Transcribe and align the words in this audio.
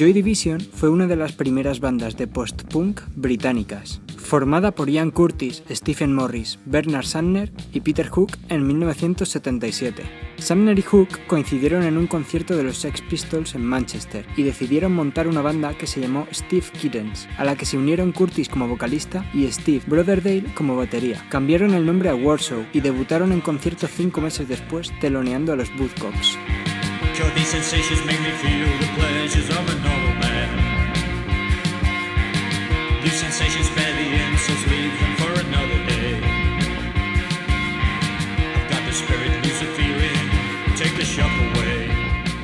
Joy 0.00 0.14
Division 0.14 0.62
fue 0.62 0.88
una 0.88 1.06
de 1.06 1.14
las 1.14 1.32
primeras 1.32 1.78
bandas 1.78 2.16
de 2.16 2.26
post-punk 2.26 3.02
británicas, 3.16 4.00
formada 4.16 4.70
por 4.70 4.88
Ian 4.88 5.10
Curtis, 5.10 5.62
Stephen 5.70 6.14
Morris, 6.14 6.58
Bernard 6.64 7.04
Sumner 7.04 7.52
y 7.74 7.80
Peter 7.80 8.08
Hook 8.08 8.30
en 8.48 8.66
1977. 8.66 10.02
Sumner 10.38 10.78
y 10.78 10.80
Hook 10.80 11.08
coincidieron 11.26 11.82
en 11.82 11.98
un 11.98 12.06
concierto 12.06 12.56
de 12.56 12.62
los 12.62 12.78
Sex 12.78 13.02
Pistols 13.02 13.54
en 13.54 13.62
Manchester 13.62 14.24
y 14.38 14.42
decidieron 14.42 14.94
montar 14.94 15.28
una 15.28 15.42
banda 15.42 15.76
que 15.76 15.86
se 15.86 16.00
llamó 16.00 16.26
Steve 16.32 16.64
Kittens, 16.80 17.28
a 17.36 17.44
la 17.44 17.54
que 17.54 17.66
se 17.66 17.76
unieron 17.76 18.12
Curtis 18.12 18.48
como 18.48 18.68
vocalista 18.68 19.30
y 19.34 19.46
Steve 19.48 19.82
Brotherdale 19.86 20.54
como 20.54 20.76
batería. 20.76 21.26
Cambiaron 21.28 21.74
el 21.74 21.84
nombre 21.84 22.08
a 22.08 22.14
Warsaw 22.14 22.64
y 22.72 22.80
debutaron 22.80 23.32
en 23.32 23.42
concierto 23.42 23.86
cinco 23.86 24.22
meses 24.22 24.48
después 24.48 24.98
teloneando 24.98 25.52
a 25.52 25.56
los 25.56 25.68
sensations 33.20 33.68
better. 33.76 33.89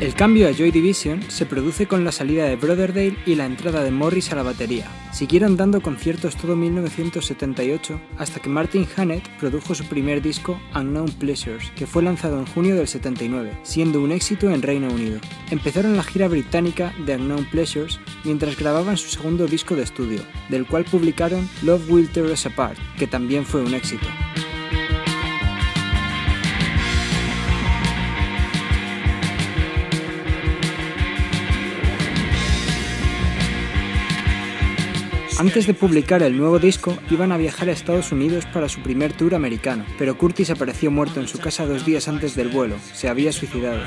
El 0.07 0.15
cambio 0.15 0.47
a 0.47 0.53
Joy 0.53 0.71
Division 0.71 1.21
se 1.27 1.47
produce 1.47 1.89
con 1.89 2.05
la 2.05 2.13
salida 2.13 2.45
de 2.45 2.55
Brotherdale 2.55 3.17
y 3.27 3.35
la 3.35 3.45
entrada 3.45 3.83
de 3.83 3.91
Morris 3.91 4.31
a 4.31 4.37
la 4.37 4.45
batería. 4.45 4.87
Siguieron 5.13 5.57
dando 5.57 5.81
conciertos 5.81 6.37
todo 6.37 6.55
1978 6.55 8.01
hasta 8.17 8.39
que 8.39 8.49
Martin 8.49 8.87
Hannett 8.97 9.29
produjo 9.41 9.75
su 9.75 9.85
primer 9.87 10.23
disco 10.23 10.61
Unknown 10.77 11.11
Pleasures, 11.19 11.73
que 11.75 11.89
fue 11.89 12.05
lanzado 12.05 12.39
en 12.39 12.47
junio 12.47 12.77
del 12.77 12.87
79, 12.87 13.59
siendo 13.65 14.01
un 14.01 14.13
éxito 14.13 14.49
en 14.49 14.63
Reino 14.63 14.93
Unido. 14.93 15.19
Empezaron 15.51 15.97
la 15.97 16.05
gira 16.05 16.29
británica 16.29 16.95
de 17.05 17.17
Unknown 17.17 17.45
Pleasures 17.47 17.99
mientras 18.23 18.57
grababan 18.57 18.97
su 18.97 19.09
segundo 19.09 19.49
disco 19.49 19.75
de 19.75 19.83
estudio, 19.83 20.21
del 20.51 20.69
cual 20.69 20.85
publicaron 20.85 21.49
Love 21.65 21.91
Will 21.91 22.09
Tear 22.11 22.27
Us 22.27 22.47
Apart, 22.47 22.79
que 22.97 23.09
también 23.09 23.45
fue 23.45 23.61
un 23.61 23.75
éxito. 23.75 24.07
Antes 35.39 35.67
de 35.67 35.75
publicar 35.75 36.23
el 36.23 36.39
nuevo 36.39 36.59
disco, 36.59 36.97
iban 37.11 37.31
a 37.31 37.37
viajar 37.37 37.69
a 37.69 37.73
Estados 37.73 38.11
Unidos 38.11 38.47
para 38.47 38.71
su 38.71 38.81
primer 38.81 39.13
tour 39.13 39.35
americano, 39.35 39.85
pero 39.99 40.17
Curtis 40.17 40.49
apareció 40.49 40.91
muerto 40.91 41.21
en 41.21 41.29
su 41.29 41.39
casa 41.39 41.67
dos 41.67 41.85
días 41.85 42.09
antes 42.09 42.35
del 42.35 42.49
vuelo. 42.49 42.77
Se 42.95 43.11
había 43.11 43.33
suicidado. 43.33 43.83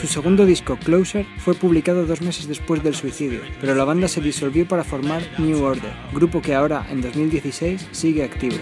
Su 0.00 0.06
segundo 0.08 0.46
disco, 0.46 0.76
Closer, 0.82 1.26
fue 1.38 1.54
publicado 1.54 2.06
dos 2.06 2.22
meses 2.22 2.48
después 2.48 2.82
del 2.82 2.96
suicidio, 2.96 3.40
pero 3.60 3.76
la 3.76 3.84
banda 3.84 4.08
se 4.08 4.20
disolvió 4.20 4.66
para 4.66 4.82
formar 4.82 5.22
New 5.38 5.62
Order, 5.62 5.92
grupo 6.12 6.42
que 6.42 6.56
ahora, 6.56 6.86
en 6.90 7.02
2016, 7.02 7.88
sigue 7.92 8.24
activo. 8.24 8.56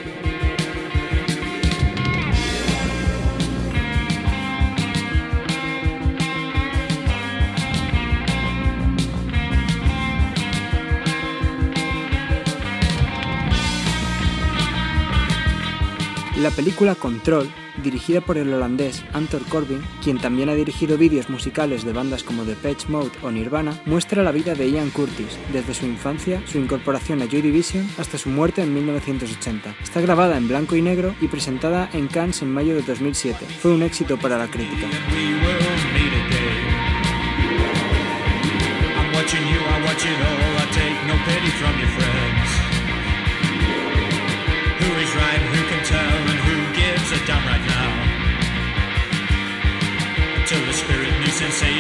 La 16.43 16.51
película 16.51 16.97
Control, 16.97 17.49
dirigida 17.85 18.21
por 18.21 18.37
el 18.37 18.53
holandés 18.53 19.05
Anton 19.13 19.45
Corbin, 19.49 19.81
quien 20.03 20.19
también 20.19 20.49
ha 20.49 20.55
dirigido 20.55 20.99
vídeos 20.99 21.31
musicales 21.31 21.85
de 21.85 21.93
bandas 21.93 22.25
como 22.25 22.43
The 22.43 22.57
Patch 22.57 22.89
Mode 22.89 23.13
o 23.23 23.31
Nirvana, 23.31 23.81
muestra 23.87 24.25
la 24.25 24.33
vida 24.33 24.57
de 24.57 24.69
Ian 24.69 24.91
Curtis, 24.91 25.39
desde 25.53 25.73
su 25.73 25.87
infancia, 25.87 26.43
su 26.49 26.59
incorporación 26.59 27.23
a 27.23 27.27
Joy 27.27 27.43
Division, 27.43 27.89
hasta 27.97 28.19
su 28.19 28.29
muerte 28.29 28.61
en 28.61 28.75
1980. 28.75 29.77
Está 29.85 30.01
grabada 30.01 30.37
en 30.37 30.49
blanco 30.49 30.75
y 30.75 30.83
negro 30.83 31.15
y 31.21 31.29
presentada 31.29 31.89
en 31.93 32.09
Cannes 32.09 32.43
en 32.43 32.53
mayo 32.53 32.75
de 32.75 32.83
2007. 32.83 33.47
Fue 33.61 33.71
un 33.71 33.85
éxito 33.85 34.19
para 34.19 34.37
la 34.37 34.49
crítica. 34.49 34.89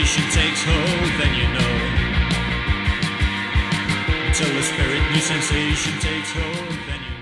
Takes 0.02 0.64
hold, 0.64 1.10
then 1.20 1.32
you 1.36 1.46
know. 1.54 1.74
Until 4.26 4.52
the 4.54 4.62
spirit 4.62 5.02
new 5.12 5.20
sensation 5.20 5.92
takes 6.00 6.32
hold, 6.32 6.78
then 6.88 7.00
you 7.06 7.21